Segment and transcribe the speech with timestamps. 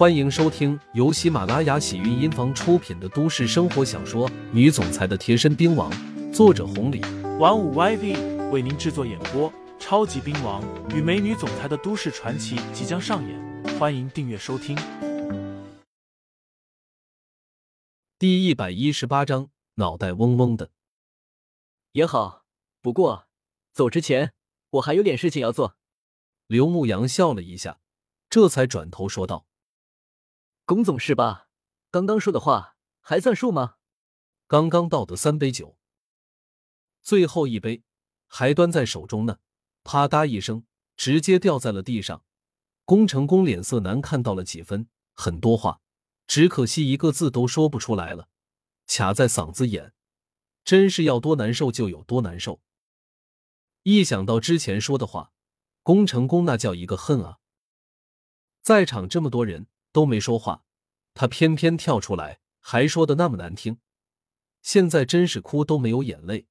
[0.00, 5.92] 欢迎收听由喜马拉雅喜韵音房出品的都市生活小说《女总裁的贴身兵王》，
[6.32, 7.02] 作者红礼，
[7.38, 9.52] 玩五 YV 为您制作演播。
[9.78, 14.74] 超级兵王与美女总裁的都市传奇即将上演，欢迎订阅收听。
[18.18, 20.70] 第一百一十八章，脑袋嗡嗡的。
[21.92, 22.46] 也好，
[22.80, 23.26] 不过
[23.74, 24.32] 走之前
[24.70, 25.76] 我还有点事情要做。
[26.46, 27.80] 刘牧阳笑了一下，
[28.30, 29.44] 这才转头说道
[30.70, 31.48] ：“龚总是吧？
[31.90, 33.74] 刚刚说的话还算数吗？”
[34.46, 35.76] 刚刚倒的三杯酒，
[37.02, 37.82] 最后一杯
[38.28, 39.40] 还端在手中呢。
[39.82, 40.64] 啪嗒一声，
[40.96, 42.22] 直接掉在了地上。
[42.84, 45.80] 工成功脸色难看到了几分，很多话
[46.28, 48.28] 只可惜一个字都说不出来了，
[48.86, 49.92] 卡在嗓子眼，
[50.62, 52.60] 真是要多难受就有多难受。
[53.82, 55.32] 一想到之前说的话，
[55.82, 57.38] 工成功那叫一个恨啊！
[58.62, 60.64] 在场这么多人都没说话，
[61.14, 63.78] 他偏偏跳出来，还说的那么难听，
[64.62, 66.46] 现在真是哭都没有眼泪。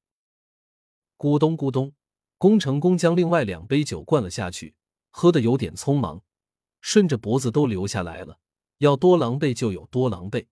[1.17, 1.94] 咕咚咕咚。
[2.38, 4.73] 工成功将另外两杯酒灌了下去，
[5.09, 6.23] 喝的有点匆忙，
[6.80, 8.39] 顺着脖子都流下来了。
[8.78, 10.47] 要多狼狈就有多狼狈。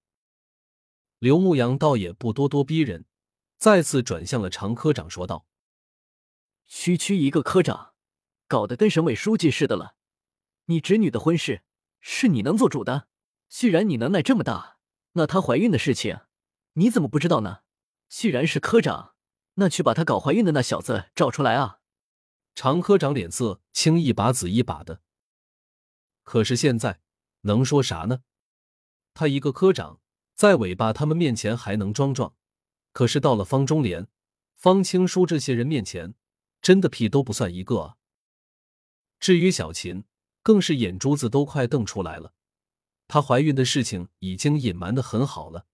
[1.20, 3.06] 刘牧阳倒也不咄咄逼人，
[3.58, 5.48] 再次转向了常科长说道
[6.68, 7.94] ：“区区一个科长，
[8.50, 9.96] 搞得跟省委书记似的了。
[10.66, 11.64] 你侄女的婚事
[12.00, 13.08] 是你能做主的？
[13.50, 14.78] 既然你能耐这么大，
[15.14, 16.22] 那她怀孕的事情
[16.74, 17.60] 你怎么不知道呢？
[18.08, 19.14] 既然是科长。”
[19.60, 21.80] 那去把她搞怀孕的那小子找出来啊！
[22.54, 25.02] 常科长脸色青一把紫一把的。
[26.22, 27.00] 可是现在
[27.42, 28.22] 能说啥呢？
[29.16, 30.00] 他一个科长，
[30.36, 32.36] 在尾巴他们面前还能装装，
[32.94, 34.08] 可是到了方中莲、
[34.54, 36.14] 方青书这些人面前，
[36.62, 37.98] 真的屁都不算一个啊！
[39.20, 40.04] 至于小琴，
[40.48, 42.32] 更是眼珠子都快瞪出来了。
[43.10, 45.66] 她怀孕的事情已经隐瞒的很好了，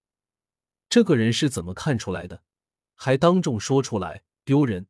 [0.90, 2.42] 这个人是怎么看出来的？
[2.96, 4.88] 还当众说出来，丢人！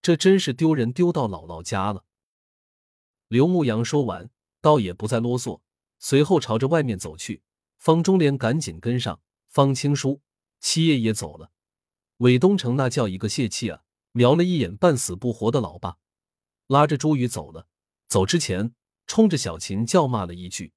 [0.00, 2.04] 这真是丢人丢到姥姥家了。
[3.26, 4.30] 刘牧阳说完，
[4.60, 5.60] 倒也不再啰嗦，
[5.98, 7.42] 随后朝着外面走去。
[7.78, 10.22] 方中莲赶紧跟上，方青书、
[10.60, 11.50] 七爷也走了。
[12.18, 13.82] 韦东城那叫一个泄气啊！
[14.12, 15.98] 瞄了一眼半死不活的老爸，
[16.68, 17.66] 拉着朱宇走了。
[18.06, 18.72] 走之前，
[19.06, 20.72] 冲着小琴叫骂了一句：“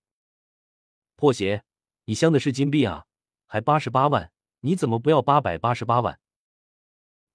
[1.16, 1.64] 破鞋！
[2.06, 3.06] 你镶的是金币啊，
[3.46, 4.32] 还八十八万，
[4.62, 6.20] 你怎么不要八百八十八万？”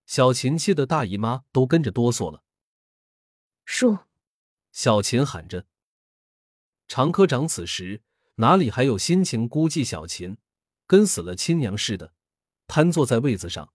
[0.06, 2.42] 小琴气的大姨妈都跟着哆嗦了。
[3.64, 3.98] 叔，
[4.72, 5.66] 小琴喊着。
[6.86, 8.02] 常科长此时
[8.36, 10.36] 哪里还有心情估计小琴，
[10.86, 12.12] 跟死了亲娘似的，
[12.66, 13.72] 瘫坐在位子上。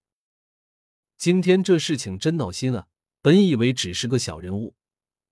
[1.18, 2.88] 今天这事情真闹心啊！
[3.22, 4.76] 本以为只是个小人物，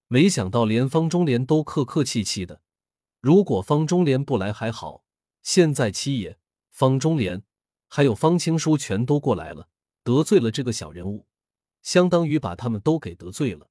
[0.07, 2.61] 没想到连方中莲都客客气气的。
[3.19, 5.03] 如果方中莲不来还好，
[5.43, 7.43] 现在七爷、方中莲
[7.87, 9.69] 还有方青书全都过来了。
[10.03, 11.27] 得罪了这个小人物，
[11.81, 13.69] 相当于把他们都给得罪了。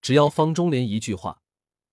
[0.00, 1.42] 只要方中莲一句话，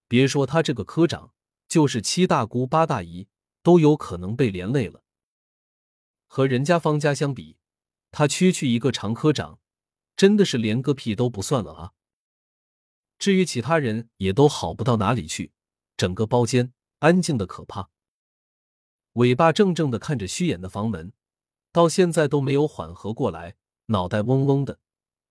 [0.07, 1.33] 别说他这个科长，
[1.67, 3.27] 就是七大姑八大姨
[3.63, 5.01] 都有可能被连累了。
[6.27, 7.57] 和人家方家相比，
[8.11, 9.59] 他区区一个常科长，
[10.15, 11.93] 真的是连个屁都不算了啊！
[13.17, 15.51] 至于其他人，也都好不到哪里去。
[15.97, 17.89] 整个包间安静的可怕。
[19.13, 21.13] 尾巴怔怔的看着虚掩的房门。
[21.71, 24.79] 到现在都没有缓和过来，脑袋嗡嗡的，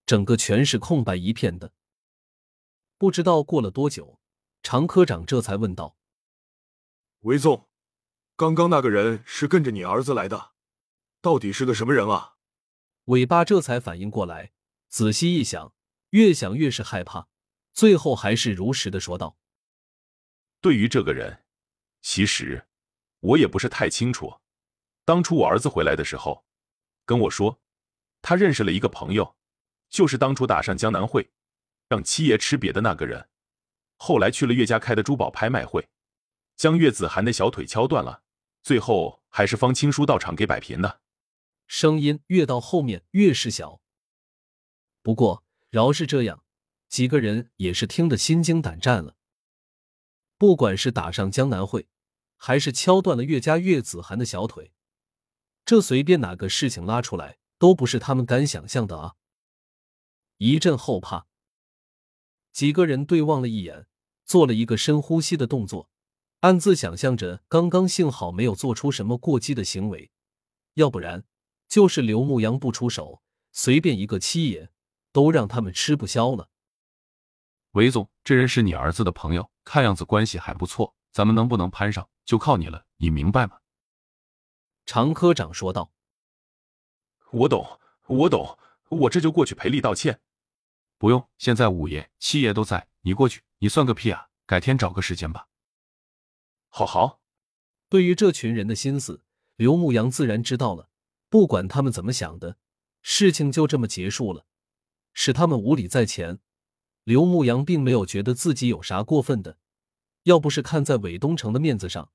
[0.04, 1.72] 整个全是空白一片的。
[2.98, 4.20] 不知道过了多久，
[4.62, 5.96] 常科长这才问道
[7.20, 7.70] ：“韦总，
[8.36, 10.50] 刚刚那个人是跟着你儿子来的，
[11.22, 12.34] 到底是个什么人啊？”
[13.06, 14.52] 尾巴这才反应过来，
[14.90, 15.74] 仔细一想，
[16.10, 17.28] 越想越是害怕，
[17.74, 19.36] 最后还是如实的说道
[20.62, 21.44] ：“对于这个人，
[22.00, 22.66] 其实
[23.20, 24.40] 我也不是太清楚。”
[25.04, 26.46] 当初我儿子回来的时候，
[27.04, 27.60] 跟我说，
[28.22, 29.36] 他认识了一个朋友，
[29.90, 31.30] 就是当初打上江南会，
[31.88, 33.28] 让七爷吃瘪的那个人。
[33.96, 35.88] 后来去了岳家开的珠宝拍卖会，
[36.56, 38.22] 将岳子涵的小腿敲断了，
[38.62, 41.00] 最后还是方青书到场给摆平的。
[41.66, 43.80] 声音越到后面越是小。
[45.02, 46.43] 不过饶是这样，
[46.94, 49.16] 几个人也是听得心惊胆战了。
[50.38, 51.88] 不管是打上江南会，
[52.36, 54.72] 还是敲断了岳家岳子涵的小腿。
[55.64, 59.14] 这随便哪个事情拉出来，都不是他们敢想象的啊！
[60.36, 61.26] 一阵后怕，
[62.52, 63.88] 几个人对望了一眼，
[64.24, 65.90] 做了一个深呼吸的动作，
[66.42, 70.12] 暗自想象着刚刚幸好没有做出什么过激的行为，
[70.74, 71.24] 要不然
[71.66, 73.20] 就是刘牧阳不出手，
[73.50, 74.70] 随便一个七爷
[75.10, 76.50] 都让他们吃不消了。
[77.74, 83.58] 韦总，这人是你儿子的朋友，看样子关系还不错，咱们能不能攀上，就靠你了，你明白吗？
[84.86, 85.92] 常科长说道。
[87.32, 88.56] 我懂，我懂，
[88.90, 90.20] 我这就过去赔礼道歉。
[90.98, 94.28] 不用，现在五爷、七爷都在，你过去，你算个屁啊！
[94.46, 95.48] 改天找个时间吧。
[96.68, 97.20] 好好。
[97.88, 99.24] 对于这群人的心思，
[99.56, 100.90] 刘牧阳自然知道了。
[101.28, 102.56] 不管他们怎么想的，
[103.02, 104.46] 事情就这么结束了，
[105.12, 106.38] 使他们无礼在前。
[107.04, 109.58] 刘牧阳并没有觉得自己有啥过分的，
[110.22, 112.10] 要不是看在韦东城的面子上，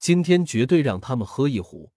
[0.00, 1.92] 今天绝对让他们喝一壶。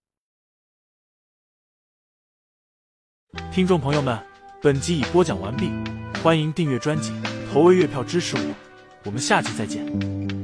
[3.52, 4.24] 听众朋友们，
[4.62, 5.68] 本集已播讲完毕，
[6.22, 7.12] 欢迎订阅专辑，
[7.52, 8.54] 投喂月票支持我，
[9.04, 10.37] 我们下集再见。